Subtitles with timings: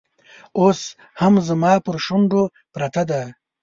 [0.59, 0.79] اوس
[1.21, 3.21] هم زما پر شونډو پرته ده